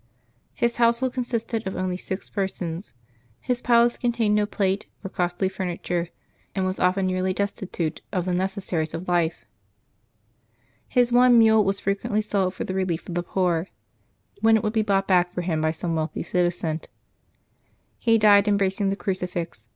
His 0.55 0.77
household 0.77 1.13
consisted 1.13 1.67
of 1.67 1.75
only 1.75 1.95
six 1.95 2.27
persons; 2.27 2.91
his 3.39 3.61
palace 3.61 3.99
con 3.99 4.11
tained 4.11 4.31
no 4.31 4.47
plate 4.47 4.87
or 5.05 5.11
costly 5.11 5.47
furniture, 5.47 6.07
and 6.55 6.65
was 6.65 6.79
often 6.79 7.05
nearly 7.05 7.35
destitute 7.35 8.01
of 8.11 8.25
the 8.25 8.33
necessaries 8.33 8.95
of 8.95 9.07
life. 9.07 9.45
His 10.87 11.11
one 11.11 11.37
mule 11.37 11.63
was 11.63 11.79
fre 11.79 11.91
quently 11.91 12.23
sold 12.23 12.55
for 12.55 12.63
the 12.63 12.73
relief 12.73 13.07
of 13.07 13.13
the 13.13 13.21
poor, 13.21 13.67
when 14.39 14.57
it 14.57 14.63
would 14.63 14.73
be 14.73 14.81
bought 14.81 15.07
back 15.07 15.31
for 15.31 15.43
him 15.43 15.61
by 15.61 15.71
some 15.71 15.93
wealthy 15.95 16.23
citizen. 16.23 16.81
He 17.99 18.17
died 18.17 18.47
embracing 18.47 18.89
the 18.89 18.95
crucifix. 18.95 19.69